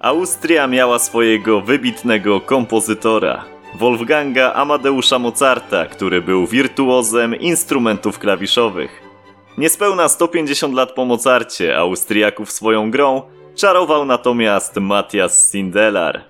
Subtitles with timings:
[0.00, 3.44] Austria miała swojego wybitnego kompozytora,
[3.74, 9.02] Wolfganga Amadeusza Mozarta, który był wirtuozem instrumentów klawiszowych.
[9.58, 13.22] Niespełna 150 lat po Mozarcie Austriaków swoją grą
[13.54, 16.24] czarował natomiast Matthias Sindelar.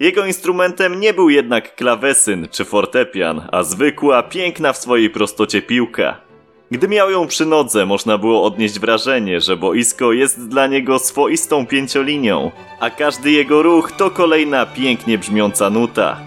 [0.00, 6.27] Jego instrumentem nie był jednak klawesyn czy fortepian, a zwykła, piękna w swojej prostocie piłka.
[6.70, 11.66] Gdy miał ją przy nodze, można było odnieść wrażenie, że boisko jest dla niego swoistą
[11.66, 16.20] pięciolinią, a każdy jego ruch to kolejna pięknie brzmiąca nuta.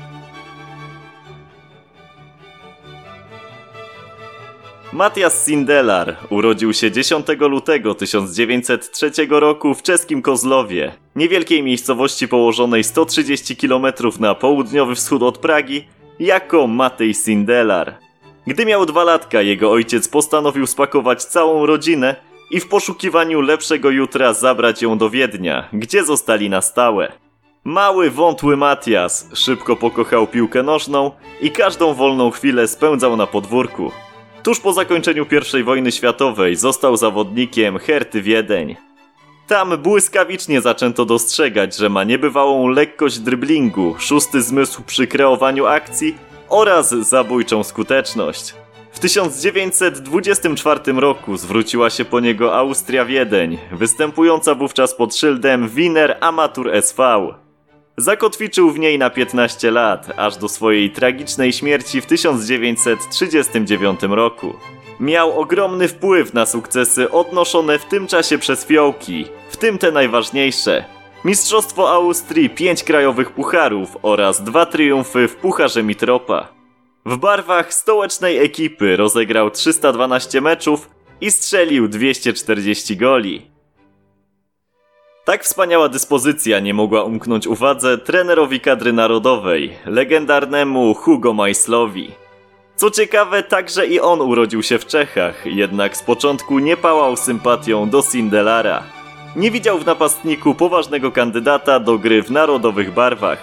[4.93, 13.55] Matthias Sindelar urodził się 10 lutego 1903 roku w czeskim Kozlowie, niewielkiej miejscowości położonej 130
[13.55, 13.85] km
[14.19, 15.87] na południowy wschód od Pragi,
[16.19, 18.10] jako Matej Sindelar.
[18.47, 22.15] Gdy miał dwa latka, jego ojciec postanowił spakować całą rodzinę
[22.51, 27.11] i w poszukiwaniu lepszego jutra zabrać ją do Wiednia, gdzie zostali na stałe.
[27.63, 31.11] Mały, wątły Matias szybko pokochał piłkę nożną
[31.41, 33.91] i każdą wolną chwilę spędzał na podwórku.
[34.43, 35.25] Tuż po zakończeniu
[35.59, 38.75] I wojny światowej został zawodnikiem Herty Wiedeń.
[39.47, 46.15] Tam błyskawicznie zaczęto dostrzegać, że ma niebywałą lekkość dryblingu, szósty zmysł przy kreowaniu akcji
[46.51, 48.55] oraz zabójczą skuteczność.
[48.91, 56.75] W 1924 roku zwróciła się po niego Austria Wiedeń, występująca wówczas pod szyldem Wiener Amatur
[56.75, 57.27] SV.
[57.97, 64.53] Zakotwiczył w niej na 15 lat, aż do swojej tragicznej śmierci w 1939 roku.
[64.99, 70.85] Miał ogromny wpływ na sukcesy odnoszone w tym czasie przez fiołki, w tym te najważniejsze.
[71.25, 76.47] Mistrzostwo Austrii, pięć krajowych pucharów oraz dwa triumfy w Pucharze Mitropa.
[77.05, 80.89] W barwach stołecznej ekipy rozegrał 312 meczów
[81.21, 83.51] i strzelił 240 goli.
[85.25, 92.11] Tak wspaniała dyspozycja nie mogła umknąć uwadze trenerowi kadry narodowej, legendarnemu Hugo Majslowi.
[92.75, 97.89] Co ciekawe, także i on urodził się w Czechach, jednak z początku nie pałał sympatią
[97.89, 99.00] do Sindelara.
[99.35, 103.39] Nie widział w napastniku poważnego kandydata do gry w narodowych barwach.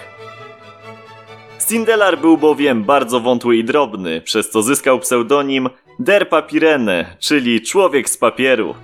[1.58, 5.68] Sindelar był bowiem bardzo wątły i drobny, przez co zyskał pseudonim
[5.98, 8.74] Der Papirene, czyli człowiek z papieru.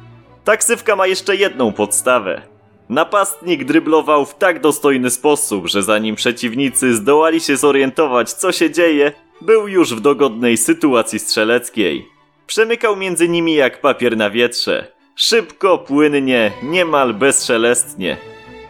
[0.44, 2.42] Taksywka ma jeszcze jedną podstawę.
[2.88, 9.12] Napastnik dryblował w tak dostojny sposób, że zanim przeciwnicy zdołali się zorientować, co się dzieje,
[9.40, 12.08] był już w dogodnej sytuacji strzeleckiej.
[12.46, 14.93] Przemykał między nimi jak papier na wietrze.
[15.16, 18.16] Szybko, płynnie, niemal bezszelestnie.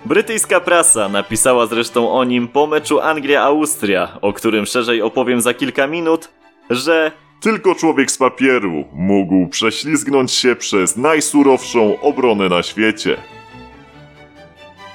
[0.05, 5.87] Brytyjska prasa napisała zresztą o nim po meczu Anglia-Austria, o którym szerzej opowiem za kilka
[5.87, 6.29] minut,
[6.71, 13.17] że Tylko człowiek z papieru mógł prześlizgnąć się przez najsurowszą obronę na świecie.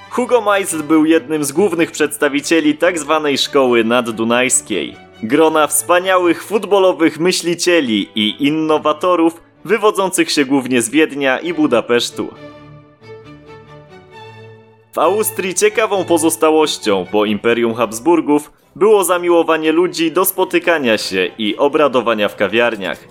[0.09, 3.29] Hugo Meisl był jednym z głównych przedstawicieli tzw.
[3.37, 4.95] szkoły naddunajskiej.
[5.23, 12.27] Grona wspaniałych futbolowych myślicieli i innowatorów wywodzących się głównie z Wiednia i Budapesztu.
[14.93, 22.29] W Austrii ciekawą pozostałością po Imperium Habsburgów było zamiłowanie ludzi do spotykania się i obradowania
[22.29, 23.07] w kawiarniach.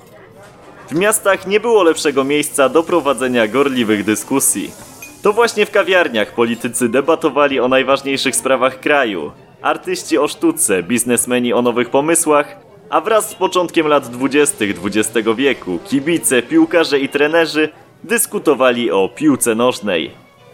[0.90, 4.70] W miastach nie było lepszego miejsca do prowadzenia gorliwych dyskusji.
[5.22, 9.32] To właśnie w kawiarniach politycy debatowali o najważniejszych sprawach kraju,
[9.62, 14.64] artyści o sztuce, biznesmeni o nowych pomysłach, a wraz z początkiem lat 20.
[14.64, 17.68] XX wieku kibice, piłkarze i trenerzy
[18.04, 20.10] dyskutowali o piłce nożnej.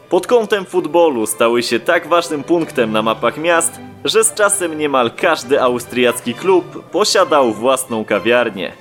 [0.08, 5.10] Pod kątem futbolu stały się tak ważnym punktem na mapach miast, że z czasem niemal
[5.16, 8.72] każdy austriacki klub posiadał własną kawiarnię.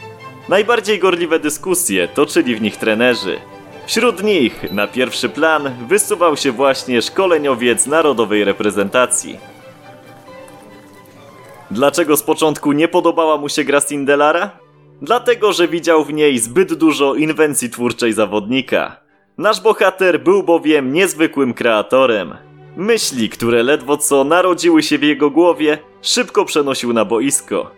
[0.50, 3.40] Najbardziej gorliwe dyskusje toczyli w nich trenerzy.
[3.86, 9.53] Wśród nich na pierwszy plan wysuwał się właśnie szkoleniowiec narodowej reprezentacji.
[11.72, 14.52] Dlaczego z początku nie podobała mu się gra Sindelara?
[15.02, 18.98] Dlatego, że widział w niej zbyt dużo inwencji twórczej zawodnika.
[19.38, 22.36] Nasz bohater był bowiem niezwykłym kreatorem.
[22.78, 27.72] Myśli, które ledwo co narodziły się w jego głowie, szybko przenosił na boisko.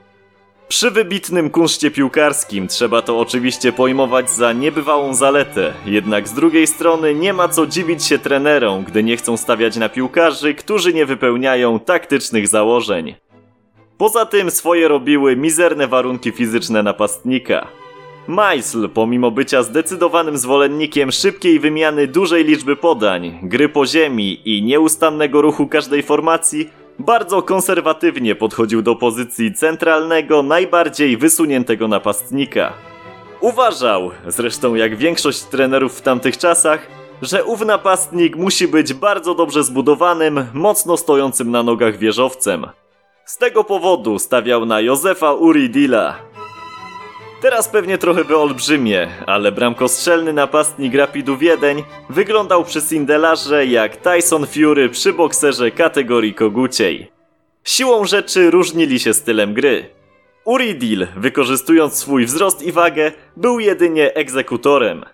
[0.67, 7.15] Przy wybitnym kunszcie piłkarskim trzeba to oczywiście pojmować za niebywałą zaletę, jednak z drugiej strony
[7.15, 11.79] nie ma co dziwić się trenerom, gdy nie chcą stawiać na piłkarzy, którzy nie wypełniają
[11.79, 13.15] taktycznych założeń.
[13.97, 17.67] Poza tym swoje robiły mizerne warunki fizyczne napastnika.
[18.27, 25.41] Meisl, pomimo bycia zdecydowanym zwolennikiem szybkiej wymiany dużej liczby podań, gry po ziemi i nieustannego
[25.41, 26.69] ruchu każdej formacji,
[26.99, 32.73] bardzo konserwatywnie podchodził do pozycji centralnego, najbardziej wysuniętego napastnika.
[33.41, 36.87] Uważał, zresztą jak większość trenerów w tamtych czasach,
[37.21, 42.65] że ów napastnik musi być bardzo dobrze zbudowanym, mocno stojącym na nogach wieżowcem.
[43.25, 46.19] Z tego powodu stawiał na Józefa Uridila.
[47.41, 54.89] Teraz pewnie trochę wyolbrzymie, ale bramkostrzelny napastnik Rapidu Wiedeń wyglądał przy Sindelarze jak Tyson Fury
[54.89, 57.11] przy bokserze kategorii koguciej.
[57.63, 59.89] Siłą rzeczy różnili się stylem gry.
[60.43, 65.05] Uridil, wykorzystując swój wzrost i wagę, był jedynie egzekutorem.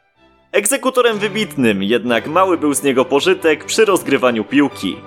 [0.51, 4.97] Egzekutorem wybitnym, jednak mały był z niego pożytek przy rozgrywaniu piłki.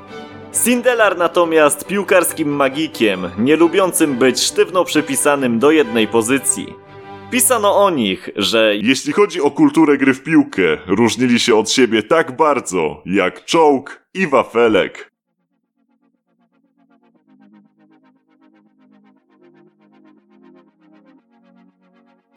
[0.54, 6.74] Sindelar natomiast piłkarskim magikiem, nie lubiącym być sztywno przypisanym do jednej pozycji.
[7.30, 12.02] Pisano o nich, że Jeśli chodzi o kulturę gry w piłkę, różnili się od siebie
[12.02, 15.13] tak bardzo, jak czołg i wafelek.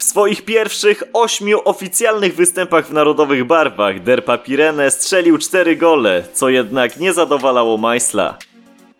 [0.08, 6.96] Swoich pierwszych ośmiu oficjalnych występach w narodowych barwach Derpa Pirene strzelił cztery gole, co jednak
[6.96, 8.38] nie zadowalało Majsla.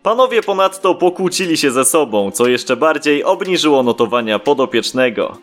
[0.03, 5.37] Panowie ponadto pokłócili się ze sobą, co jeszcze bardziej obniżyło notowania podopiecznego.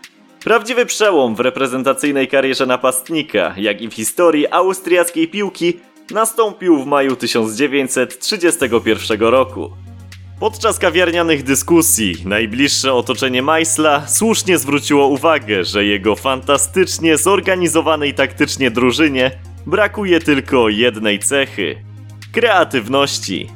[0.45, 5.81] Prawdziwy przełom w reprezentacyjnej karierze napastnika, jak i w historii austriackiej piłki,
[6.11, 9.71] nastąpił w maju 1931 roku.
[10.41, 19.31] Podczas kawiarnianych dyskusji najbliższe otoczenie Majsla słusznie zwróciło uwagę, że jego fantastycznie zorganizowanej taktycznie drużynie
[19.67, 21.77] brakuje tylko jednej cechy
[22.33, 23.49] kreatywności.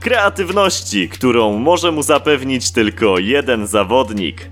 [0.00, 4.50] Kreatywności, którą może mu zapewnić tylko jeden zawodnik.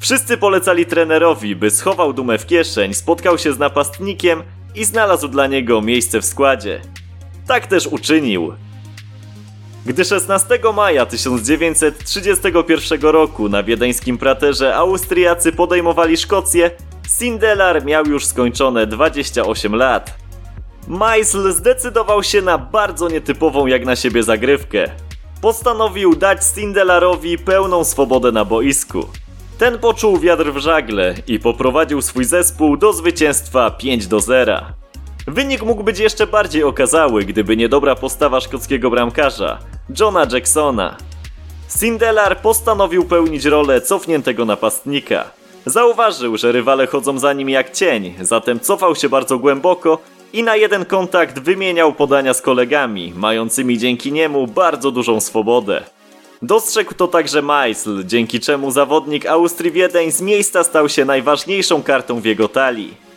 [0.00, 4.42] Wszyscy polecali trenerowi, by schował dumę w kieszeń, spotkał się z napastnikiem
[4.74, 6.80] i znalazł dla niego miejsce w składzie.
[7.46, 8.52] Tak też uczynił.
[9.86, 16.70] Gdy 16 maja 1931 roku na wiedeńskim praterze Austriacy podejmowali Szkocję,
[17.08, 20.14] Sindelar miał już skończone 28 lat.
[20.88, 24.90] Meisl zdecydował się na bardzo nietypową jak na siebie zagrywkę.
[25.40, 29.06] Postanowił dać Sindelarowi pełną swobodę na boisku.
[29.58, 34.60] Ten poczuł wiatr w żagle i poprowadził swój zespół do zwycięstwa 5 do 0.
[35.28, 39.58] Wynik mógł być jeszcze bardziej okazały, gdyby niedobra postawa szkockiego bramkarza,
[40.00, 40.96] Johna Jacksona.
[41.68, 45.24] Sindelar postanowił pełnić rolę cofniętego napastnika.
[45.66, 49.98] Zauważył, że rywale chodzą za nim jak cień, zatem cofał się bardzo głęboko
[50.32, 55.82] i na jeden kontakt wymieniał podania z kolegami, mającymi dzięki niemu bardzo dużą swobodę.
[56.42, 62.20] Dostrzegł to także Meisl, dzięki czemu zawodnik Austrii Wiedeń z miejsca stał się najważniejszą kartą
[62.20, 63.07] w jego talii.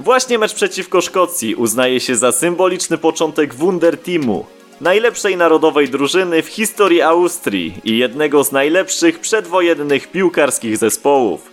[0.00, 4.46] Właśnie mecz przeciwko Szkocji uznaje się za symboliczny początek Wunder Teamu,
[4.80, 11.50] najlepszej narodowej drużyny w historii Austrii i jednego z najlepszych przedwojennych piłkarskich zespołów.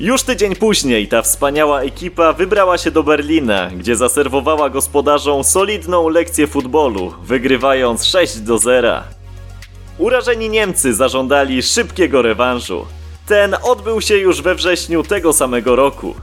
[0.00, 6.46] Już tydzień później ta wspaniała ekipa wybrała się do Berlina, gdzie zaserwowała gospodarzom solidną lekcję
[6.46, 9.02] futbolu, wygrywając 6 do 0.
[9.98, 12.86] Urażeni Niemcy zażądali szybkiego rewanżu.
[13.26, 16.14] Ten odbył się już we wrześniu tego samego roku.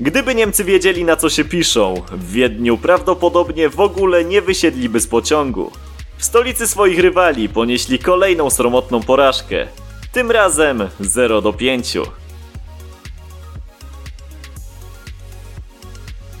[0.00, 5.06] Gdyby Niemcy wiedzieli na co się piszą, w Wiedniu prawdopodobnie w ogóle nie wysiedliby z
[5.06, 5.70] pociągu.
[6.18, 9.66] W stolicy swoich rywali ponieśli kolejną sromotną porażkę.
[10.12, 11.96] Tym razem 0 do 5.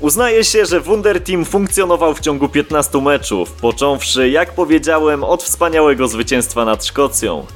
[0.00, 6.08] Uznaje się, że Wunder Team funkcjonował w ciągu 15 meczów, począwszy, jak powiedziałem, od wspaniałego
[6.08, 7.46] zwycięstwa nad Szkocją.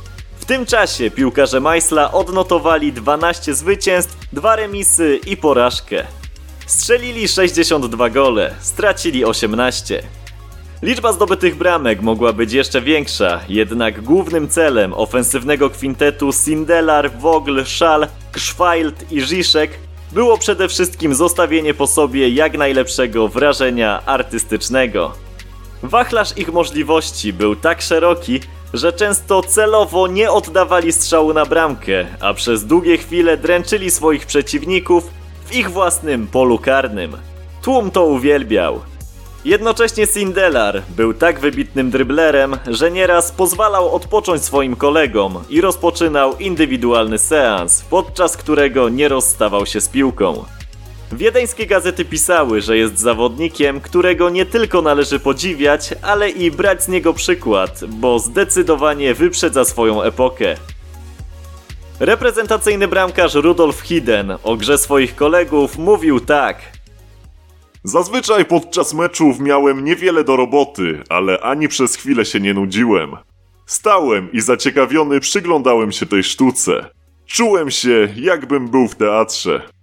[0.48, 6.04] Tym czasie piłkarze Meisla odnotowali 12 zwycięstw, 2 remisy i porażkę.
[6.66, 10.02] Strzelili 62 gole, stracili 18.
[10.82, 18.06] Liczba zdobytych bramek mogła być jeszcze większa, jednak głównym celem ofensywnego kwintetu Sindelar, Vogl, Schall,
[18.32, 19.70] Krzweilt i Zizek
[20.12, 25.12] było przede wszystkim zostawienie po sobie jak najlepszego wrażenia artystycznego.
[25.82, 28.40] Wachlarz ich możliwości był tak szeroki,
[28.74, 35.10] że często celowo nie oddawali strzału na bramkę, a przez długie chwile dręczyli swoich przeciwników
[35.44, 37.16] w ich własnym polu karnym.
[37.62, 38.80] Tłum to uwielbiał.
[39.44, 47.18] Jednocześnie Sindelar był tak wybitnym dryblerem, że nieraz pozwalał odpocząć swoim kolegom i rozpoczynał indywidualny
[47.18, 50.44] seans, podczas którego nie rozstawał się z piłką.
[51.12, 56.88] Wiedeńskie gazety pisały, że jest zawodnikiem, którego nie tylko należy podziwiać, ale i brać z
[56.88, 60.56] niego przykład, bo zdecydowanie wyprzedza swoją epokę.
[62.00, 66.58] Reprezentacyjny bramkarz Rudolf Hiden o grze swoich kolegów mówił tak–
[67.84, 73.16] Zazwyczaj podczas meczów miałem niewiele do roboty, ale ani przez chwilę się nie nudziłem.
[73.66, 76.90] Stałem i zaciekawiony przyglądałem się tej sztuce.
[77.26, 79.77] Czułem się, jakbym był w teatrze.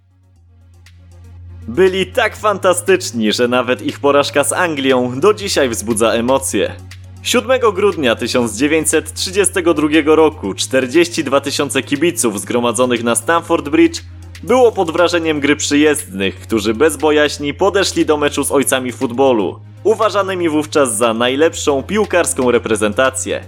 [1.68, 6.74] Byli tak fantastyczni, że nawet ich porażka z Anglią do dzisiaj wzbudza emocje.
[7.22, 14.00] 7 grudnia 1932 roku 42 tysiące kibiców zgromadzonych na Stamford Bridge
[14.42, 20.48] było pod wrażeniem gry przyjezdnych, którzy bez bojaźni podeszli do meczu z ojcami futbolu, uważanymi
[20.48, 23.44] wówczas za najlepszą piłkarską reprezentację.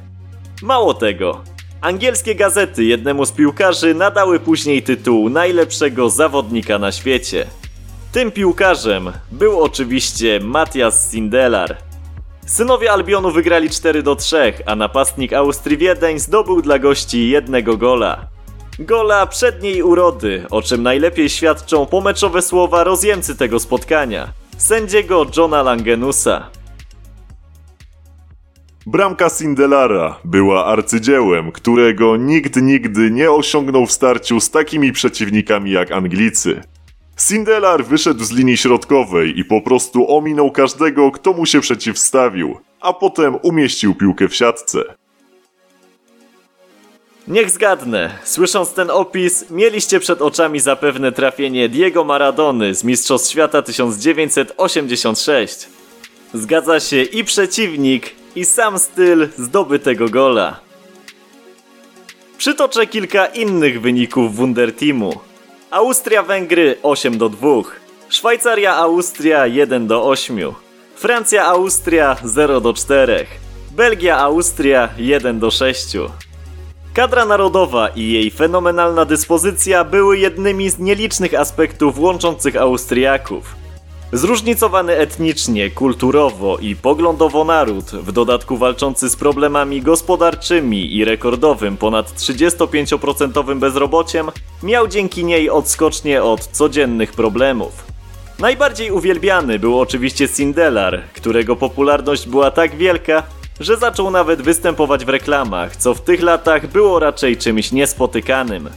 [0.63, 1.41] Mało tego,
[1.81, 7.47] angielskie gazety jednemu z piłkarzy nadały później tytuł najlepszego zawodnika na świecie.
[8.13, 11.77] Tym piłkarzem był oczywiście Matthias Sindelar.
[12.47, 18.27] Synowie Albionu wygrali 4 do 3, a napastnik Austrii Wiedeń zdobył dla gości jednego gola.
[18.79, 26.51] Gola przedniej urody, o czym najlepiej świadczą pomeczowe słowa rozjemcy tego spotkania, sędziego Johna Langenusa.
[28.87, 35.93] Bramka Sindelara była arcydziełem, którego nikt nigdy nie osiągnął w starciu z takimi przeciwnikami jak
[35.93, 36.61] Anglicy.
[37.19, 42.93] Sindelar wyszedł z linii środkowej i po prostu ominął każdego, kto mu się przeciwstawił, a
[42.93, 44.79] potem umieścił piłkę w siatce.
[47.29, 53.63] Niech zgadnę, słysząc ten opis, mieliście przed oczami zapewne trafienie Diego Maradony z Mistrzostw Świata
[53.63, 55.69] 1986.
[56.35, 60.61] Zgadza się i przeciwnik, i sam styl zdobytego gola.
[62.39, 65.28] Przytoczę kilka innych wyników Wunderteamu.
[65.71, 67.63] Austria-Węgry 8 do 2,
[68.09, 70.55] Szwajcaria-Austria 1 do 8,
[70.97, 73.27] Francja-Austria 0 do 4,
[73.71, 75.97] Belgia-Austria 1 do 6.
[76.95, 83.57] Kadra narodowa i jej fenomenalna dyspozycja były jednymi z nielicznych aspektów łączących Austriaków.
[84.13, 92.13] Zróżnicowany etnicznie, kulturowo i poglądowo naród, w dodatku walczący z problemami gospodarczymi i rekordowym ponad
[92.13, 94.31] 35% bezrobociem,
[94.63, 97.85] miał dzięki niej odskocznie od codziennych problemów.
[98.39, 103.23] Najbardziej uwielbiany był oczywiście Sindelar, którego popularność była tak wielka,
[103.61, 108.69] że zaczął nawet występować w reklamach, co w tych latach było raczej czymś niespotykanym.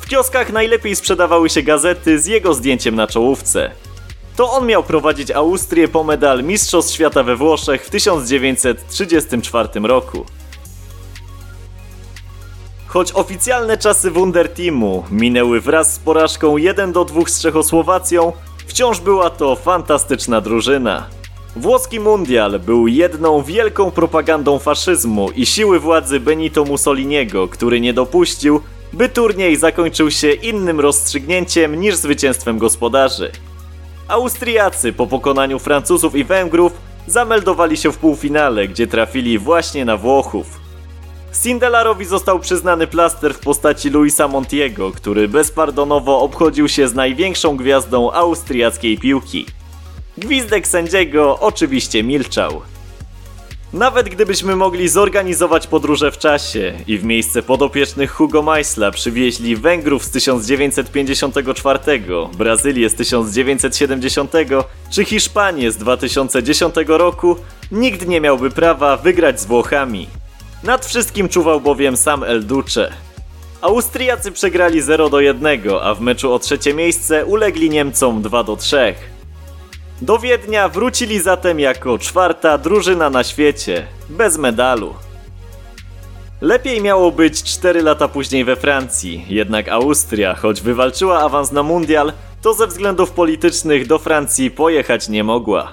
[0.00, 3.70] W kioskach najlepiej sprzedawały się gazety z jego zdjęciem na czołówce.
[4.36, 10.24] To on miał prowadzić Austrię po medal Mistrzostw Świata we Włoszech w 1934 roku.
[12.86, 18.32] Choć oficjalne czasy Wunderteamu minęły wraz z porażką 1 do 2 z Czechosłowacją,
[18.66, 21.06] wciąż była to fantastyczna drużyna.
[21.56, 28.60] Włoski mundial był jedną wielką propagandą faszyzmu i siły władzy Benito Mussoliniego, który nie dopuścił,
[28.92, 33.32] by turniej zakończył się innym rozstrzygnięciem niż zwycięstwem gospodarzy.
[34.08, 36.72] Austriacy po pokonaniu Francuzów i Węgrów
[37.06, 40.60] zameldowali się w półfinale, gdzie trafili właśnie na Włochów.
[41.32, 48.12] Sindelarowi został przyznany plaster w postaci Luisa Montiego, który bezpardonowo obchodził się z największą gwiazdą
[48.12, 49.46] austriackiej piłki.
[50.18, 52.62] Gwizdek sędziego oczywiście milczał.
[53.76, 60.04] Nawet gdybyśmy mogli zorganizować podróże w czasie i w miejsce podopiecznych Hugo Meissla przywieźli Węgrów
[60.04, 61.78] z 1954,
[62.38, 64.32] Brazylię z 1970
[64.90, 67.36] czy Hiszpanię z 2010 roku,
[67.72, 70.08] nikt nie miałby prawa wygrać z Włochami.
[70.62, 72.92] Nad wszystkim czuwał bowiem sam El Duce.
[73.60, 78.56] Austriacy przegrali 0 do 1, a w meczu o trzecie miejsce ulegli Niemcom 2 do
[78.56, 78.94] 3.
[80.02, 84.94] Do Wiednia wrócili zatem jako czwarta drużyna na świecie, bez medalu.
[86.40, 92.12] Lepiej miało być 4 lata później we Francji, jednak Austria, choć wywalczyła awans na mundial,
[92.42, 95.72] to ze względów politycznych do Francji pojechać nie mogła.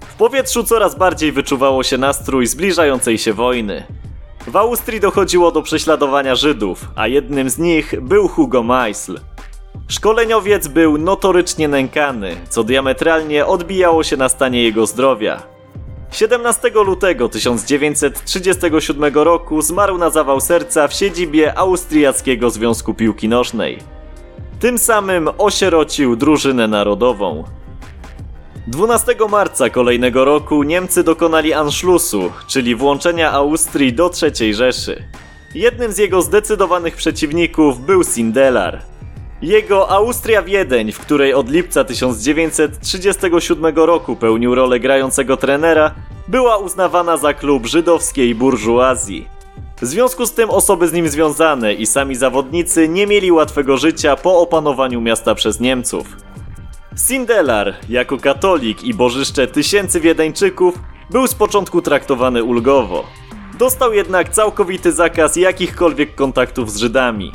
[0.00, 4.05] W powietrzu coraz bardziej wyczuwało się nastrój zbliżającej się wojny.
[4.46, 9.20] W Austrii dochodziło do prześladowania Żydów, a jednym z nich był Hugo Meisl.
[9.88, 15.42] Szkoleniowiec był notorycznie nękany, co diametralnie odbijało się na stanie jego zdrowia.
[16.10, 23.78] 17 lutego 1937 roku zmarł na zawał serca w siedzibie Austriackiego Związku Piłki Nożnej.
[24.60, 27.44] Tym samym osierocił drużynę narodową.
[28.68, 35.02] 12 marca kolejnego roku Niemcy dokonali Anschlussu, czyli włączenia Austrii do III Rzeszy.
[35.54, 38.82] Jednym z jego zdecydowanych przeciwników był Sindelar.
[39.42, 45.94] Jego Austria-Wiedeń, w której od lipca 1937 roku pełnił rolę grającego trenera,
[46.28, 49.28] była uznawana za klub żydowskiej burżuazji.
[49.80, 54.16] W związku z tym osoby z nim związane i sami zawodnicy nie mieli łatwego życia
[54.16, 56.25] po opanowaniu miasta przez Niemców.
[56.96, 60.74] Sindelar, jako katolik i bożyszcze tysięcy Wiedeńczyków,
[61.10, 63.04] był z początku traktowany ulgowo.
[63.58, 67.32] Dostał jednak całkowity zakaz jakichkolwiek kontaktów z Żydami.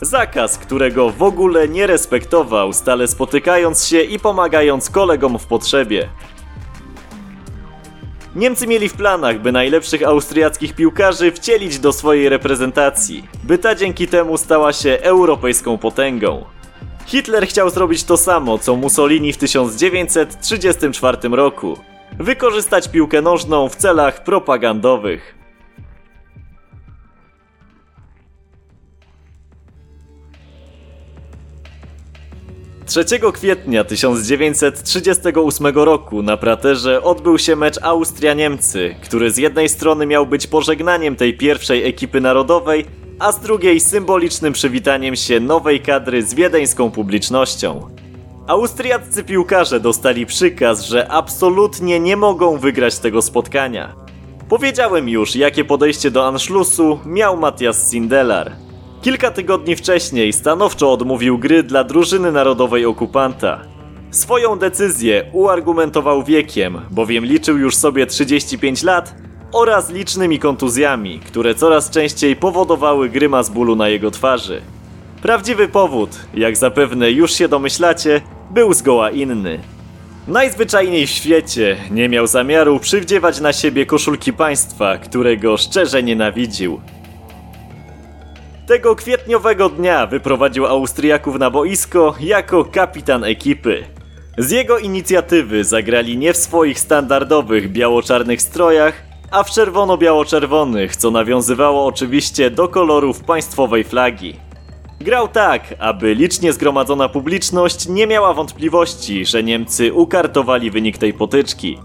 [0.00, 6.08] Zakaz, którego w ogóle nie respektował, stale spotykając się i pomagając kolegom w potrzebie.
[8.36, 14.08] Niemcy mieli w planach, by najlepszych austriackich piłkarzy wcielić do swojej reprezentacji, by ta dzięki
[14.08, 16.55] temu stała się europejską potęgą.
[17.06, 21.78] Hitler chciał zrobić to samo, co Mussolini w 1934 roku.
[22.18, 25.34] Wykorzystać piłkę nożną w celach propagandowych.
[32.86, 40.26] 3 kwietnia 1938 roku na Praterze odbył się mecz Austria-Niemcy, który z jednej strony miał
[40.26, 42.84] być pożegnaniem tej pierwszej ekipy narodowej,
[43.18, 47.90] a z drugiej symbolicznym przywitaniem się nowej kadry z wiedeńską publicznością.
[48.46, 53.94] Austriaccy piłkarze dostali przykaz, że absolutnie nie mogą wygrać tego spotkania.
[54.48, 58.65] Powiedziałem już, jakie podejście do Anschlussu miał Matthias Sindelar.
[59.06, 63.60] Kilka tygodni wcześniej stanowczo odmówił gry dla drużyny narodowej okupanta.
[64.10, 69.14] Swoją decyzję uargumentował wiekiem, bowiem liczył już sobie 35 lat
[69.52, 74.62] oraz licznymi kontuzjami, które coraz częściej powodowały grymas bólu na jego twarzy.
[75.22, 78.20] Prawdziwy powód, jak zapewne już się domyślacie,
[78.50, 79.60] był zgoła inny.
[80.28, 86.80] Najzwyczajniej w świecie nie miał zamiaru przywdziewać na siebie koszulki państwa, którego szczerze nienawidził.
[88.66, 93.84] Tego kwietniowego dnia wyprowadził Austriaków na boisko jako kapitan ekipy.
[94.38, 101.86] Z jego inicjatywy zagrali nie w swoich standardowych biało-czarnych strojach, a w czerwono-biało-czerwonych, co nawiązywało
[101.86, 104.36] oczywiście do kolorów państwowej flagi.
[105.00, 111.78] Grał tak, aby licznie zgromadzona publiczność nie miała wątpliwości, że Niemcy ukartowali wynik tej potyczki.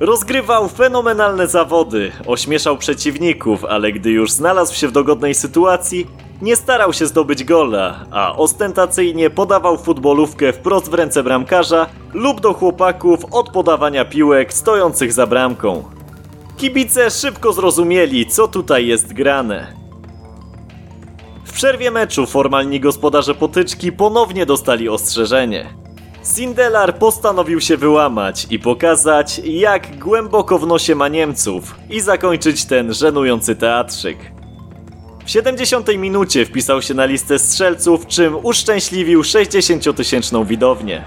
[0.00, 6.06] Rozgrywał fenomenalne zawody, ośmieszał przeciwników, ale gdy już znalazł się w dogodnej sytuacji,
[6.42, 12.54] nie starał się zdobyć gola, a ostentacyjnie podawał futbolówkę wprost w ręce bramkarza lub do
[12.54, 15.84] chłopaków od podawania piłek stojących za bramką.
[16.56, 19.72] Kibice szybko zrozumieli, co tutaj jest grane.
[21.44, 25.85] W przerwie meczu formalni gospodarze potyczki ponownie dostali ostrzeżenie.
[26.26, 32.94] Sindelar postanowił się wyłamać i pokazać, jak głęboko w nosie ma Niemców i zakończyć ten
[32.94, 34.18] żenujący teatrzyk.
[35.24, 41.04] W 70 minucie wpisał się na listę strzelców, czym uszczęśliwił 60-tysięczną widownię.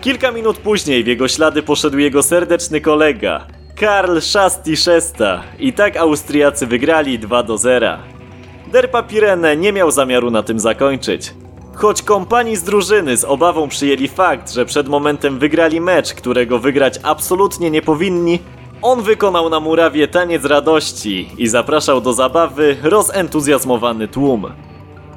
[0.00, 5.96] Kilka minut później w jego ślady poszedł jego serdeczny kolega, Karl Szasti Szesta i tak
[5.96, 7.98] Austriacy wygrali 2 do 0.
[8.72, 11.34] Der Papirene nie miał zamiaru na tym zakończyć.
[11.74, 17.00] Choć kompanii z drużyny z obawą przyjęli fakt, że przed momentem wygrali mecz, którego wygrać
[17.02, 18.38] absolutnie nie powinni,
[18.82, 24.46] on wykonał na murawie taniec radości i zapraszał do zabawy rozentuzjazmowany tłum.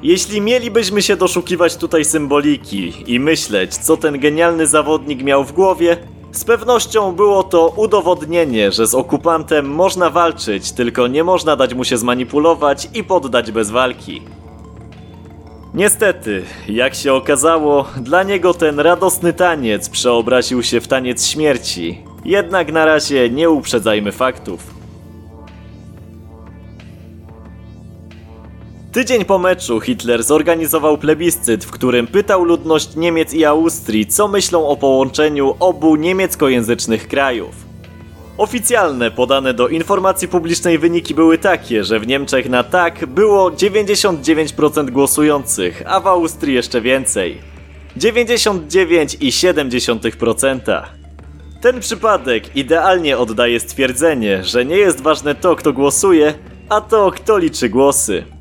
[0.02, 5.96] Jeśli mielibyśmy się doszukiwać tutaj symboliki i myśleć, co ten genialny zawodnik miał w głowie,
[6.32, 11.84] z pewnością było to udowodnienie, że z okupantem można walczyć, tylko nie można dać mu
[11.84, 14.22] się zmanipulować i poddać bez walki.
[15.74, 22.02] Niestety, jak się okazało, dla niego ten radosny taniec przeobraził się w taniec śmierci.
[22.24, 24.77] Jednak na razie nie uprzedzajmy faktów.
[28.98, 34.66] Tydzień po meczu Hitler zorganizował plebiscyt, w którym pytał ludność Niemiec i Austrii, co myślą
[34.66, 37.54] o połączeniu obu niemieckojęzycznych krajów.
[38.38, 44.90] Oficjalne, podane do informacji publicznej wyniki były takie, że w Niemczech na tak było 99%
[44.90, 47.40] głosujących, a w Austrii jeszcze więcej.
[47.98, 50.82] 99,7%.
[51.60, 56.34] Ten przypadek idealnie oddaje stwierdzenie, że nie jest ważne to, kto głosuje,
[56.68, 58.37] a to, kto liczy głosy.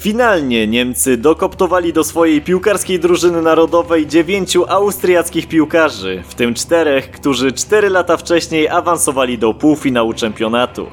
[0.00, 7.52] Finalnie Niemcy dokoptowali do swojej piłkarskiej drużyny narodowej dziewięciu austriackich piłkarzy, w tym czterech, którzy
[7.52, 10.86] cztery lata wcześniej awansowali do półfinału czempionatu.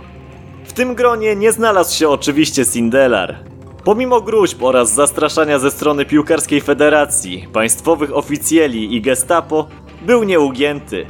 [0.66, 3.36] W tym gronie nie znalazł się oczywiście Sindelar.
[3.84, 9.68] Pomimo gruźb oraz zastraszania ze strony piłkarskiej federacji, państwowych oficjeli i gestapo,
[10.02, 11.06] był nieugięty.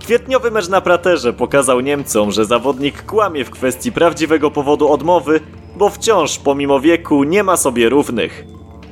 [0.00, 5.40] Kwietniowy mecz na Praterze pokazał Niemcom, że zawodnik kłamie w kwestii prawdziwego powodu odmowy,
[5.76, 8.44] bo wciąż pomimo wieku nie ma sobie równych.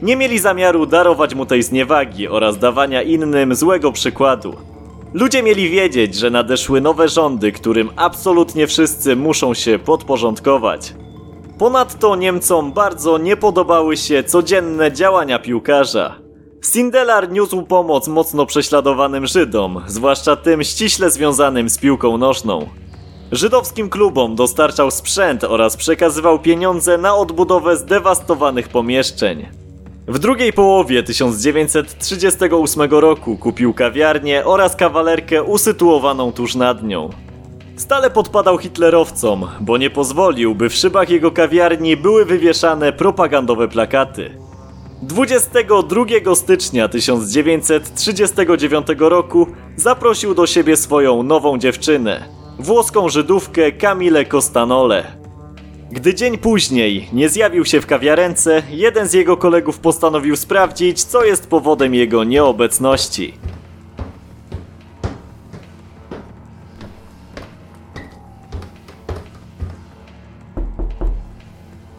[0.03, 4.55] Nie mieli zamiaru darować mu tej zniewagi oraz dawania innym złego przykładu.
[5.15, 10.95] Ludzie mieli wiedzieć, że nadeszły nowe rządy, którym absolutnie wszyscy muszą się podporządkować.
[11.59, 16.15] Ponadto Niemcom bardzo nie podobały się codzienne działania piłkarza.
[16.63, 22.69] Sindelar niósł pomoc mocno prześladowanym Żydom, zwłaszcza tym ściśle związanym z piłką nożną.
[23.35, 29.47] Żydowskim klubom dostarczał sprzęt oraz przekazywał pieniądze na odbudowę zdewastowanych pomieszczeń.
[30.09, 37.11] W drugiej połowie 1938 roku kupił kawiarnię oraz kawalerkę usytuowaną tuż nad nią.
[37.77, 44.31] Stale podpadał hitlerowcom, bo nie pozwolił, by w szybach jego kawiarni były wywieszane propagandowe plakaty.
[45.03, 55.05] 22 stycznia 1939 roku zaprosił do siebie swoją nową dziewczynę, włoską Żydówkę Kamilę Costanole.
[55.91, 61.25] Gdy dzień później nie zjawił się w kawiarence, jeden z jego kolegów postanowił sprawdzić, co
[61.25, 63.35] jest powodem jego nieobecności.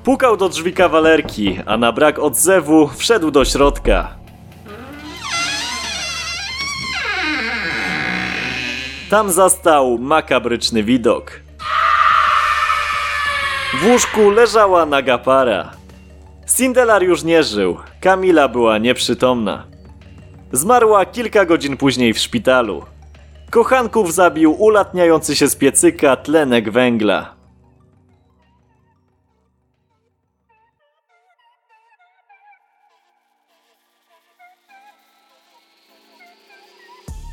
[0.03, 4.24] Pukał do drzwi kawalerki, a na brak odzewu wszedł do środka.
[9.15, 11.39] Tam zastał makabryczny widok.
[13.81, 15.71] W łóżku leżała naga para.
[16.45, 19.63] Sindelar już nie żył, Kamila była nieprzytomna.
[20.51, 22.85] Zmarła kilka godzin później w szpitalu.
[23.49, 27.34] Kochanków zabił ulatniający się z piecyka tlenek węgla.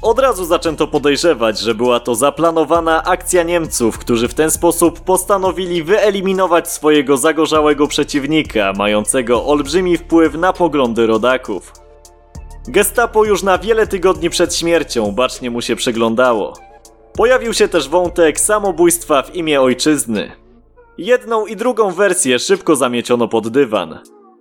[0.03, 5.83] Od razu zaczęto podejrzewać, że była to zaplanowana akcja Niemców, którzy w ten sposób postanowili
[5.83, 11.73] wyeliminować swojego zagorzałego przeciwnika, mającego olbrzymi wpływ na poglądy rodaków.
[12.69, 16.53] Gestapo już na wiele tygodni przed śmiercią bacznie mu się przyglądało.
[17.17, 20.33] Pojawił się też wątek samobójstwa w imię ojczyzny.
[20.99, 23.99] Jedną i drugą wersję szybko zamieciono pod dywan.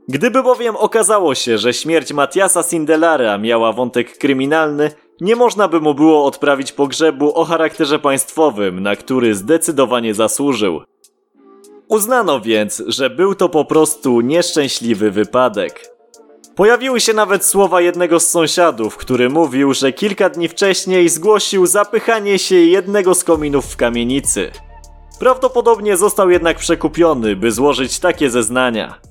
[0.07, 5.93] Gdyby bowiem okazało się, że śmierć Matiasa Sindelara miała wątek kryminalny, nie można by mu
[5.93, 10.81] było odprawić pogrzebu o charakterze państwowym, na który zdecydowanie zasłużył.
[11.87, 15.91] Uznano więc, że był to po prostu nieszczęśliwy wypadek.
[16.55, 22.39] Pojawiły się nawet słowa jednego z sąsiadów, który mówił, że kilka dni wcześniej zgłosił zapychanie
[22.39, 24.51] się jednego z kominów w kamienicy.
[25.19, 29.10] Prawdopodobnie został jednak przekupiony, by złożyć takie zeznania.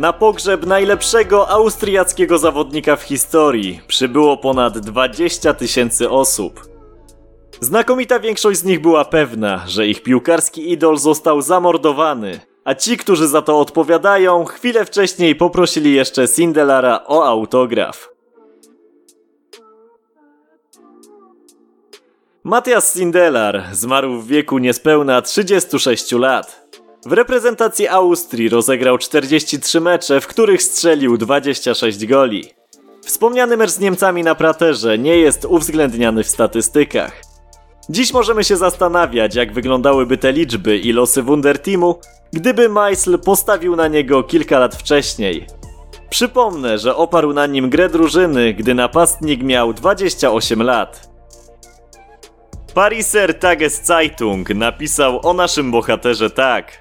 [0.00, 6.68] Na pogrzeb najlepszego austriackiego zawodnika w historii przybyło ponad 20 tysięcy osób.
[7.60, 13.28] Znakomita większość z nich była pewna, że ich piłkarski idol został zamordowany, a ci, którzy
[13.28, 18.08] za to odpowiadają, chwilę wcześniej poprosili jeszcze Sindelara o autograf.
[22.44, 26.59] Matthias Sindelar zmarł w wieku niespełna 36 lat.
[27.06, 32.44] W reprezentacji Austrii rozegrał 43 mecze, w których strzelił 26 goli.
[33.04, 37.22] Wspomniany mecz z Niemcami na Praterze nie jest uwzględniany w statystykach.
[37.88, 42.00] Dziś możemy się zastanawiać, jak wyglądałyby te liczby i losy Wunderteamu,
[42.32, 45.46] gdyby Meisl postawił na niego kilka lat wcześniej.
[46.10, 51.10] Przypomnę, że oparł na nim grę drużyny, gdy napastnik miał 28 lat.
[52.74, 56.79] Pariser Tageszeitung napisał o naszym bohaterze tak.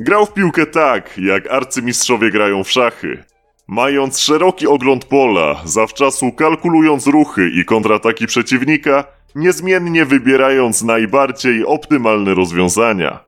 [0.00, 3.24] Grał w piłkę tak, jak arcymistrzowie grają w szachy.
[3.68, 9.04] Mając szeroki ogląd pola, zawczasu kalkulując ruchy i kontrataki przeciwnika,
[9.34, 13.24] niezmiennie wybierając najbardziej optymalne rozwiązania.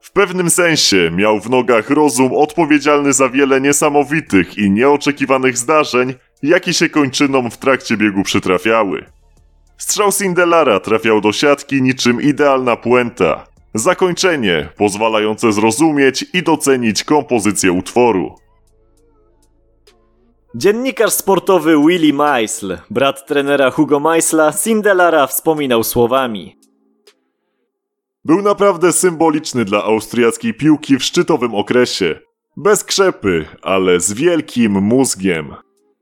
[0.00, 6.72] W pewnym sensie miał w nogach rozum odpowiedzialny za wiele niesamowitych i nieoczekiwanych zdarzeń, jakie
[6.74, 9.04] się kończynom w trakcie biegu przytrafiały.
[9.78, 13.53] Strzał Sindelara trafiał do siatki niczym idealna puenta.
[13.74, 18.34] Zakończenie pozwalające zrozumieć i docenić kompozycję utworu.
[20.54, 26.58] Dziennikarz sportowy Willy Meisl, brat trenera Hugo Meisla, Sindelara wspominał słowami.
[28.24, 32.18] Był naprawdę symboliczny dla austriackiej piłki w szczytowym okresie.
[32.56, 35.54] Bez krzepy, ale z wielkim mózgiem.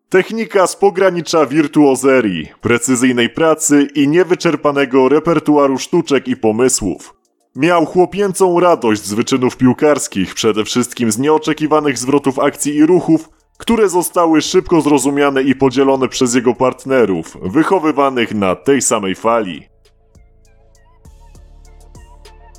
[0.08, 7.21] Technika z pogranicza wirtuozerii, precyzyjnej pracy i niewyczerpanego repertuaru sztuczek i pomysłów.
[7.56, 13.88] Miał chłopięcą radość z wyczynów piłkarskich, przede wszystkim z nieoczekiwanych zwrotów akcji i ruchów, które
[13.88, 19.68] zostały szybko zrozumiane i podzielone przez jego partnerów, wychowywanych na tej samej fali.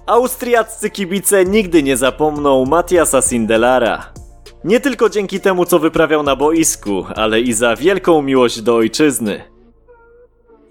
[0.05, 4.13] Austriaccy kibice nigdy nie zapomną Matiasa Sindelara.
[4.63, 9.52] Nie tylko dzięki temu, co wyprawiał na boisku, ale i za wielką miłość do ojczyzny.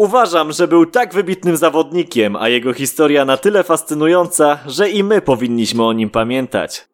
[0.03, 5.21] Uważam, że był tak wybitnym zawodnikiem, a jego historia na tyle fascynująca, że i my
[5.21, 6.89] powinniśmy o nim pamiętać.